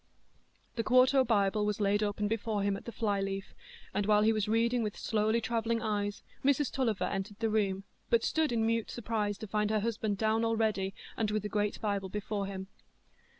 The 0.77 0.83
quarto 0.83 1.23
Bible 1.23 1.63
was 1.63 1.79
laid 1.79 2.01
open 2.01 2.27
before 2.27 2.63
him 2.63 2.75
at 2.75 2.85
the 2.85 2.91
fly 2.91 3.21
leaf, 3.21 3.53
and 3.93 4.07
while 4.07 4.23
he 4.23 4.33
was 4.33 4.47
reading 4.47 4.81
with 4.81 4.97
slowly 4.97 5.39
travelling 5.39 5.79
eyes 5.79 6.23
Mrs 6.43 6.71
Tulliver 6.73 7.03
entered 7.05 7.37
the 7.37 7.51
room, 7.51 7.83
but 8.09 8.23
stood 8.23 8.51
in 8.51 8.65
mute 8.65 8.89
surprise 8.89 9.37
to 9.37 9.47
find 9.47 9.69
her 9.69 9.81
husband 9.81 10.17
down 10.17 10.43
already, 10.43 10.95
and 11.15 11.29
with 11.29 11.43
the 11.43 11.49
great 11.49 11.79
Bible 11.81 12.09
before 12.09 12.47
him. 12.47 12.65